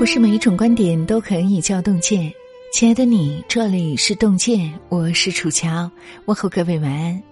[0.00, 2.32] 不是每一种观点都可以叫洞见。
[2.72, 5.90] 亲爱的你，这里是洞见，我是楚乔，
[6.24, 7.22] 问候各位晚安。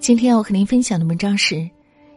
[0.00, 1.68] 今天我和您分享的文章是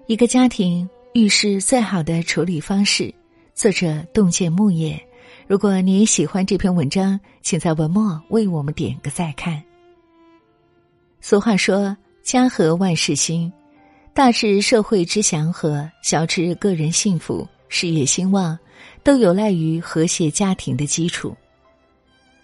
[0.07, 3.13] 一个家庭遇事最好的处理方式，
[3.53, 4.97] 作者洞见木叶。
[5.45, 9.61] 如果你喜欢这篇文章，请在文末为我们点个再看。
[11.19, 13.51] 俗话说：“家和万事兴。”
[14.15, 18.57] 大至社会之祥和，小至个人幸福、事业兴旺，
[19.03, 21.35] 都有赖于和谐家庭的基础。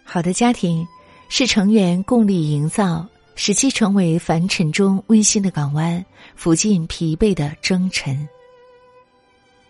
[0.03, 0.85] 好的家庭
[1.29, 6.05] 是成员共力营造，使其成为凡尘中温馨的港湾，
[6.37, 8.27] 抚尽疲惫的征尘。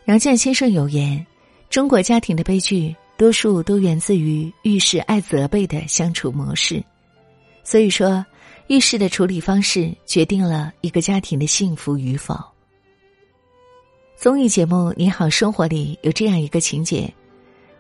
[0.06, 1.24] 杨绛先生有言
[1.70, 6.84] ：“中国家庭的悲剧，多数都源自于遇事爱责备的相处模式。”
[7.64, 8.26] 所以说。
[8.68, 12.40] 遇事的处理方式决定了一个家庭的幸福与否。
[14.22, 17.12] 综艺节目《你好生活》里有这样一个情节：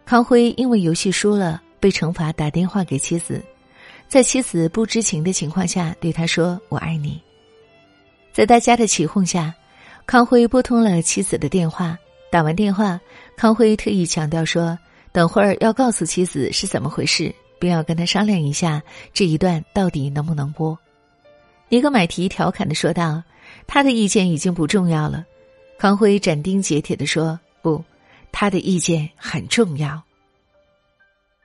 [0.08, 3.40] 康辉因为游戏输了，被惩罚打电话给妻子，
[4.08, 7.22] 在妻子不知情的情况下对他说“我爱你”。
[8.34, 9.54] 在大家的起哄下，
[10.08, 11.96] 康辉拨通了妻子的电话。
[12.32, 13.00] 打完电话，
[13.38, 14.76] 康辉特意强调说
[15.14, 18.82] ：“等会儿要告诉妻子是怎么回事。”并要跟他商量一下
[19.14, 20.76] 这一段到底能不能播。
[21.70, 23.22] 尼格买提调侃的说道
[23.68, 25.24] ：“他的意见已经不重要了。”
[25.82, 27.84] 康辉斩钉截铁的说：“不，
[28.32, 30.00] 他的意见很重要。”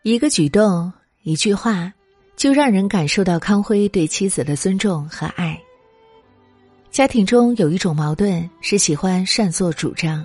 [0.05, 1.91] 一个举动，一句话，
[2.37, 5.59] 就让人感受到康辉对妻子的尊重和爱。
[6.91, 10.23] 家庭中有一种矛盾是喜欢擅作主张。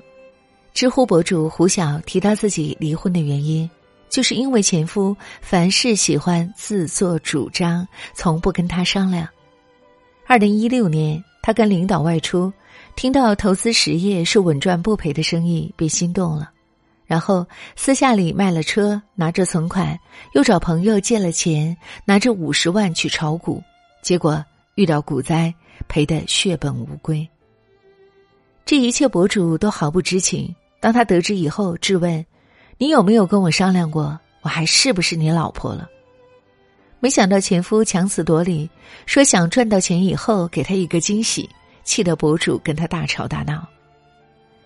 [0.73, 3.70] 知乎博主胡晓提到自己离婚的原因。
[4.09, 9.25] 就是因为前夫凡事喜欢自作主张，从不跟他商量。
[10.28, 12.52] 二零一六年，他跟领导外出，
[12.95, 16.52] 听到投资实业是稳赚不赔的生意，便心动了，
[17.06, 20.00] 然后私下里卖了车，拿着存款，
[20.34, 21.75] 又找朋友借了钱，
[22.06, 23.63] 拿着五十万去炒股，
[24.01, 24.44] 结果
[24.75, 25.53] 遇到股灾，
[25.88, 27.28] 赔得血本无归。
[28.66, 30.53] 这一切博主都毫不知情。
[30.80, 32.25] 当他得知以后，质问。
[32.78, 35.88] 你有没有跟我商量过，我还是不是你老婆了？
[37.00, 38.68] 没想到前夫强词夺理，
[39.06, 41.47] 说想赚到钱以后给他一个惊喜，
[41.84, 43.68] 气得博主跟他大吵大闹，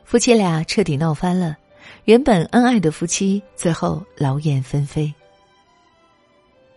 [0.04, 1.58] 夫妻俩彻底闹翻了。
[2.06, 5.14] 原本恩爱的夫妻，最后劳燕分飞。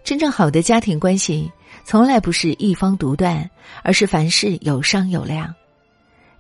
[0.04, 1.50] 真正好的家庭关系，
[1.84, 3.49] 从来不是一方独断，
[3.82, 5.54] 而是凡事有商有量。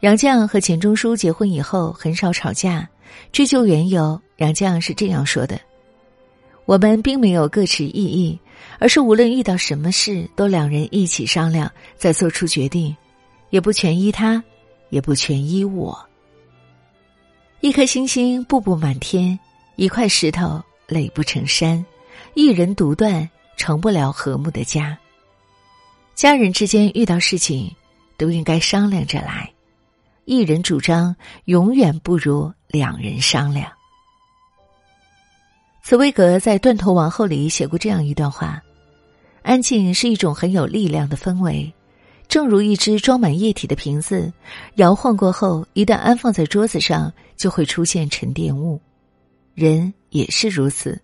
[0.00, 2.88] 杨绛和钱钟书结婚以后，很少吵架。
[3.32, 5.58] 追究缘由，杨绛是这样说的
[6.66, 8.38] ：“我们并没有各持异议，
[8.78, 12.94] 而是无论遇到什么事，都两人一起商量，再做出决定，
[13.50, 14.42] 也不全依他，
[14.90, 15.98] 也不全依我。
[17.60, 19.38] 一颗星星步步满天，
[19.76, 21.84] 一块石头垒不成山，
[22.34, 24.98] 一人独断成不了和睦的家。
[26.14, 27.74] 家人之间遇到事情，
[28.16, 29.52] 都应该商量着来。”
[30.24, 31.16] 一人主张
[31.46, 33.72] 永远不如两人商量。
[35.82, 38.62] 茨威格在《断头王后》里写过这样一段话：
[39.42, 41.72] 安静是一种很有力量的氛围，
[42.28, 44.30] 正如一只装满液体的瓶子，
[44.74, 48.78] 摇晃过后，一旦安放在桌子上，就会出现沉淀物。
[49.54, 51.00] 人也是如此，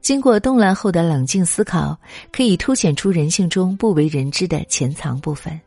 [0.00, 1.96] 经过动乱后的冷静思考，
[2.32, 5.58] 可以凸显出人性中不为人知的潜藏部分。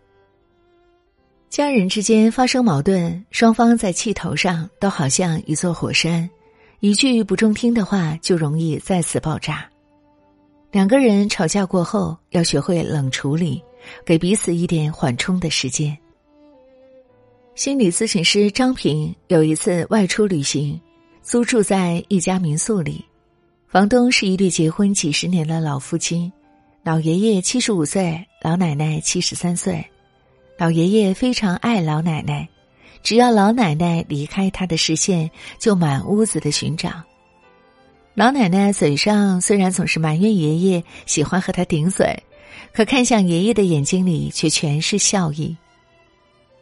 [1.49, 6.29] 家人之间发生矛盾，双方在气头上都好像一座火山，
[6.81, 9.65] 一句不中听的话就容易再次爆炸。
[10.71, 13.61] 两个人吵架过后，要学会冷处理，
[14.05, 15.97] 给彼此一点缓冲的时间。
[17.55, 20.79] 心理咨询师张平有一次外出旅行，
[21.21, 23.03] 租住在一家民宿里，
[23.67, 26.31] 房东是一对结婚几十年的老夫妻，
[26.83, 29.85] 老爷爷七十五岁，老奶奶七十三岁。
[30.57, 32.47] 老爷爷非常爱老奶奶，
[33.03, 35.29] 只要老奶奶离开他的视线，
[35.59, 37.03] 就满屋子的寻找。
[38.13, 42.15] 老奶奶嘴上虽然总是埋怨爷爷喜欢和他顶嘴，
[42.73, 45.55] 可看向爷爷的眼睛里却全是笑意。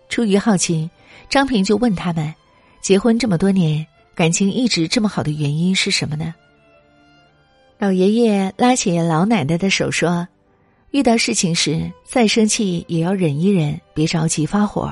[0.09, 0.89] 出于好奇，
[1.29, 2.33] 张平就问他们：
[2.81, 6.33] 结婚这么多年，感情一直这么好的原因是什么呢？
[7.77, 10.27] 老爷爷拉起老奶奶的手说。
[10.91, 14.91] 遇到事情时，再生气也要忍一忍，别着急发火。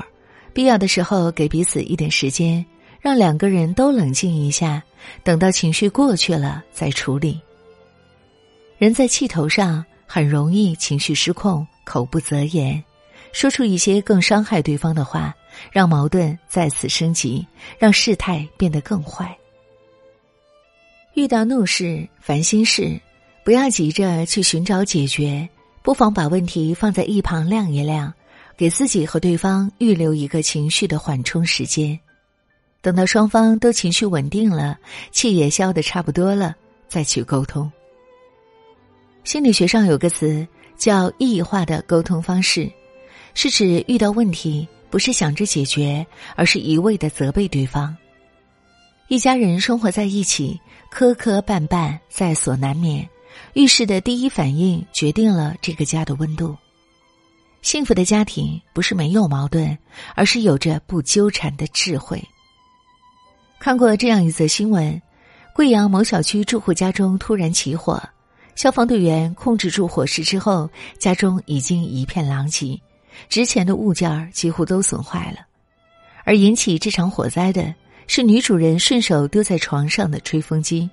[0.52, 2.64] 必要的时候，给彼此一点时间，
[3.00, 4.80] 让两个人都冷静一下，
[5.24, 7.40] 等到情绪过去了再处理。
[8.78, 12.82] 人在气头上很容易情绪失控，口不择言，
[13.30, 15.36] 说出一些更伤害对方的话，
[15.70, 17.46] 让矛盾再次升级，
[17.78, 19.36] 让事态变得更坏。
[21.14, 22.98] 遇到怒事、烦心事，
[23.44, 25.46] 不要急着去寻找解决，
[25.82, 28.12] 不妨把问题放在一旁晾一晾，
[28.56, 31.98] 给自己和对方预留一个情绪的缓冲时间。
[32.80, 34.78] 等到双方都情绪稳定了，
[35.10, 36.56] 气也消得差不多了，
[36.88, 37.70] 再去沟通。
[39.28, 40.48] 心理学上有个词
[40.78, 42.72] 叫“异化的沟通方式”，
[43.36, 47.94] 是指遇到问题不是想着解决，而是一味的责备对方。
[49.08, 50.58] 一家人生活在一起，
[50.90, 53.06] 磕磕绊绊在所难免。
[53.52, 56.56] 遇事的第一反应决定了这个家的温度。
[57.60, 59.76] 幸福的家庭不是没有矛盾，
[60.14, 62.18] 而是有着不纠缠的智慧。
[63.60, 65.02] 看过这样一则新闻：
[65.54, 68.02] 贵阳某小区住户家中突然起火，
[68.58, 70.68] 消防队员控制住火势之后，
[70.98, 72.76] 家中已经一片狼藉，
[73.28, 75.46] 值钱的物件儿几乎都损坏了。
[76.24, 77.72] 而引起这场火灾的。
[78.08, 80.88] 是女主人顺手丢在床上的吹风机。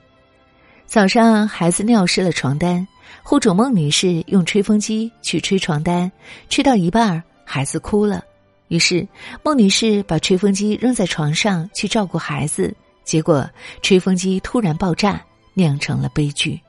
[0.85, 2.85] 早上，孩子尿湿了床单，
[3.23, 6.11] 户主孟女士用吹风机去吹床单，
[6.49, 8.21] 吹到一半孩子哭了。
[8.67, 9.07] 于是，
[9.43, 12.75] 孟女士把吹风机扔在床上去照顾孩子，
[13.05, 13.49] 结果
[13.81, 15.19] 吹风机突然爆炸，
[15.53, 16.59] 酿成了悲剧。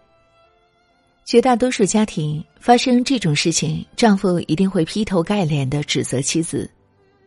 [1.26, 6.70] 绝大多数家庭发生这种事情，丈夫一定会劈头盖脸的指责妻子：“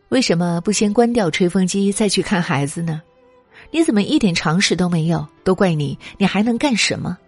[0.08, 3.02] 为什么不先关掉吹风机再去看孩子呢？”
[3.70, 5.28] 你怎么一点常识都没有？
[5.44, 5.98] 都怪你！
[6.16, 7.18] 你还能干什么？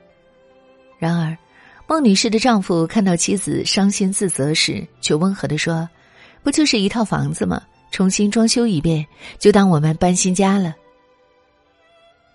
[0.99, 1.37] 然而，
[1.87, 5.87] 孟女士的丈夫看到妻子伤心自责时，却温和的说
[6.43, 7.63] ：“不就是一套房子吗？
[7.91, 9.07] 重新装修一遍，
[9.39, 10.75] 就当我们搬新家了。”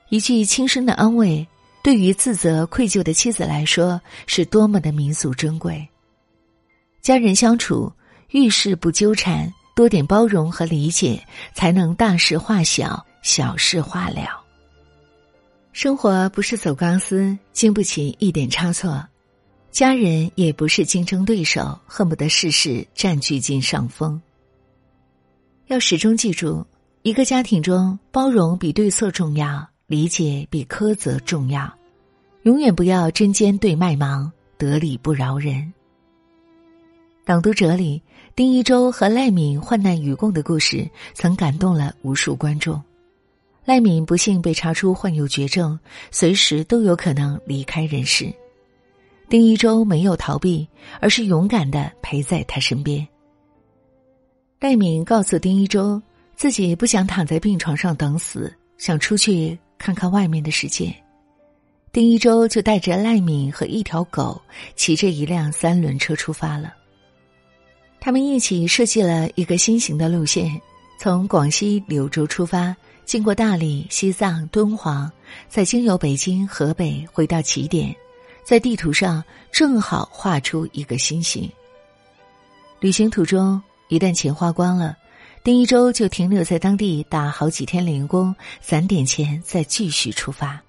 [0.10, 1.46] 一句轻声的安慰，
[1.84, 5.88] 对于自责愧疚的妻子来说，是多么的弥足珍贵。
[7.02, 7.92] 家人相处，
[8.32, 11.22] 遇事不纠缠，多点包容和理解，
[11.54, 13.06] 才能大事化小。
[13.24, 14.42] 小事化了。
[15.74, 19.06] 生活不是走钢丝，经不起一点差错；
[19.70, 24.22] 家人也不是竞争对手，恨不得事事占据尽上风。
[25.66, 26.66] 要始终记住，
[27.02, 31.74] 一个家庭中，包容比对错重要，理解比苛责重要。
[32.42, 35.74] 永远不要针尖对麦芒，得理不饶人。
[37.26, 38.02] 朗读者里，
[38.36, 42.82] 丁一周和赖敏患难与共的故事，曾感动了无数观众。
[43.64, 45.80] 赖敏不幸被查出患有绝症，
[46.12, 48.30] 随时都有可能离开人世。
[49.30, 50.68] 丁一周没有逃避，
[51.00, 53.08] 而是勇敢的陪在他身边。
[54.60, 56.02] 赖敏告诉丁一周，
[56.36, 59.58] 自己不想躺在病床上等死，想出去
[59.88, 60.94] 看看外面的世界。
[61.94, 64.42] 丁一周就带着赖敏和一条狗，
[64.76, 66.74] 骑着一辆三轮车出发了。
[67.98, 70.62] 他们一起设计了一个新型的路线，
[71.00, 72.76] 从广西柳州出发。
[73.06, 75.10] 经过大理、西藏、敦煌，
[75.48, 77.96] 再经由北京、河北回到起点，
[78.44, 79.24] 在地图上
[79.54, 81.50] 正好画出一个心形。
[82.82, 84.98] 旅行途中，一旦钱花光了，
[85.48, 90.62] 丁一周就停留在当地打好几天零工，攒点钱再继续出发。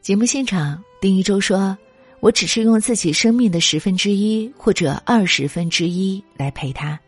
[0.00, 1.76] 节目现场，丁一周说
[2.20, 6.98] ：“我只是用自己生命的十分之一或者二十分之一来陪他。”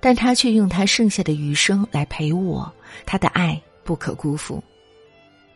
[0.00, 2.72] 但他却用他剩下的余生来陪我，
[3.04, 4.64] 他的爱不可辜负。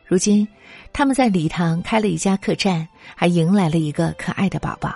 [0.04, 0.46] 如今，
[0.92, 4.94] 他们在礼堂开了一家客栈，还迎来了一个可爱的宝宝。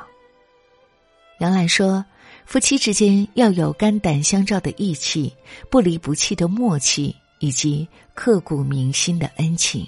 [1.38, 2.04] 杨澜说
[2.44, 5.34] ：“夫妻之间要有肝胆相照的义气，
[5.70, 9.86] 不离不弃的默契，以及刻骨铭心的恩情。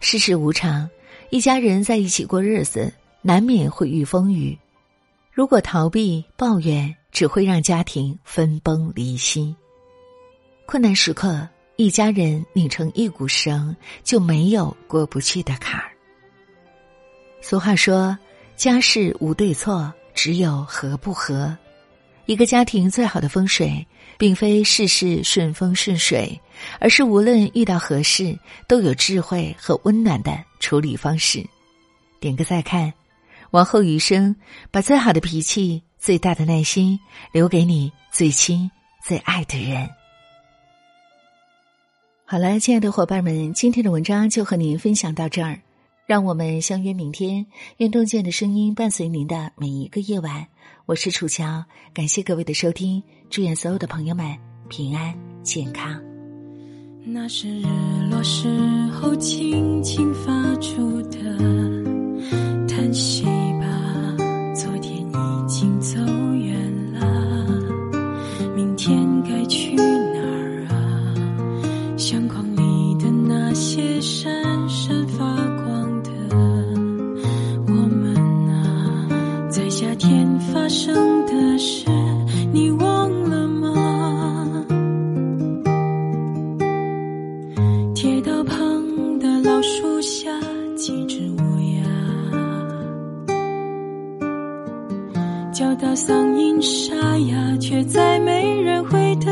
[0.00, 0.88] 世事无常，
[1.30, 4.58] 一家人在一起过日子，难免会遇风雨。
[5.32, 9.54] 如果逃避、抱怨，只会让家庭分崩离析。
[10.66, 15.92] 困难时刻，一家人拧成一股绳，就没有过不去的坎儿。
[17.40, 18.16] 俗话说
[18.56, 21.56] ：“家事无对错，只有合不合。”
[22.26, 26.40] 一个家庭最好的风水，并非事事顺风顺水，
[26.78, 28.38] 而是无论遇到何事，
[28.68, 31.44] 都有智慧和温暖的处理方式。
[32.20, 32.92] 点个再看，
[33.50, 34.34] 往后余生，
[34.70, 35.82] 把最好的脾气。
[36.02, 36.98] 最大的耐心
[37.30, 38.68] 留给你最亲
[39.06, 39.88] 最爱的人。
[42.24, 45.60] 好了，亲爱的伙伴们，今天的文章就和您分享到这儿，
[46.06, 47.46] 让我们相约明天。
[47.78, 50.46] 愿洞见的声音伴随您的每一个夜晚。
[50.86, 54.36] 我是楚乔，感谢各位的收听，祝愿所有的朋友们
[54.68, 56.00] 平安健康。
[57.04, 57.66] 那是日
[58.10, 58.48] 落时
[58.92, 61.18] 候轻轻发出的
[62.68, 63.24] 叹息。
[95.52, 99.30] 叫到嗓音沙哑却再没人回答。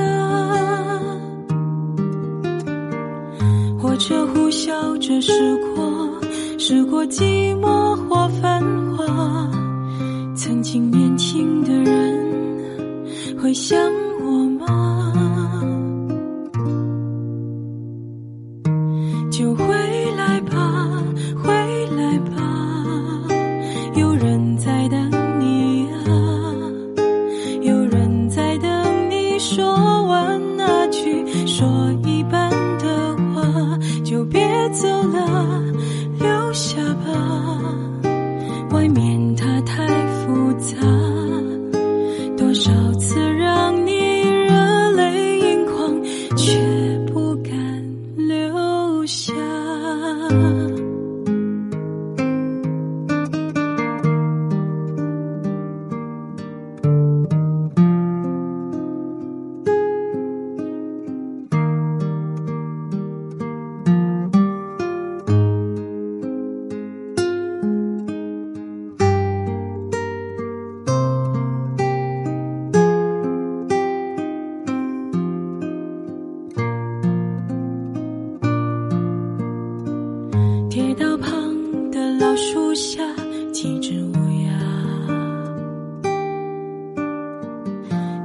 [3.79, 5.33] 火车呼啸着驶
[5.75, 6.21] 过
[6.59, 8.63] 驶过寂寞或繁
[8.95, 9.51] 华
[10.37, 13.07] 曾经年轻的人
[13.41, 13.79] 会想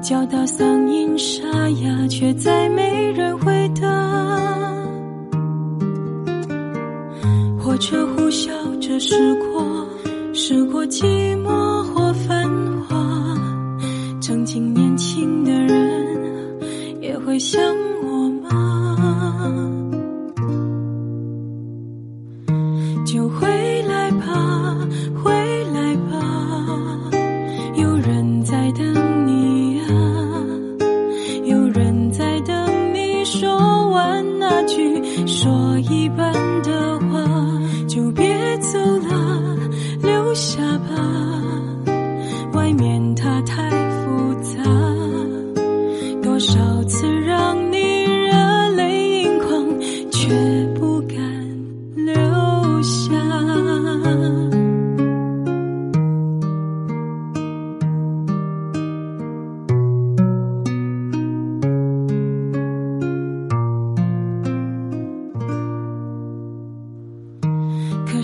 [0.08, 1.42] 叫到嗓音沙
[1.82, 3.90] 哑，却再没人回答。
[7.58, 9.66] 火车呼啸着驶过，
[10.32, 12.48] 驶过寂寞或繁
[12.88, 12.96] 华。
[14.22, 17.60] 曾经年轻的人，也会想
[18.04, 18.05] 我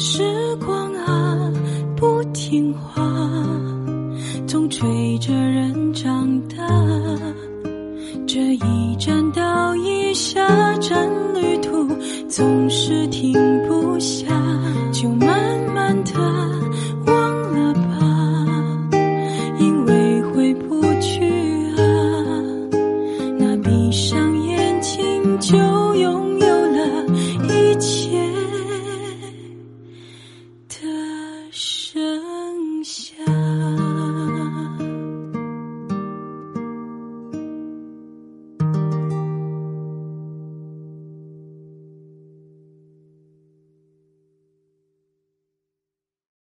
[0.04, 1.54] 时光啊，
[1.96, 3.04] 不听话，